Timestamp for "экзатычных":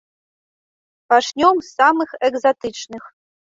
2.31-3.03